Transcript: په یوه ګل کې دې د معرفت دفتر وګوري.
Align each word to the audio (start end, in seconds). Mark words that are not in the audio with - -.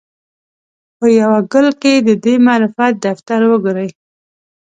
په 0.97 1.05
یوه 1.19 1.39
ګل 1.51 1.67
کې 1.81 1.93
دې 2.05 2.13
د 2.23 2.25
معرفت 2.45 2.93
دفتر 3.05 3.39
وګوري. 3.51 3.89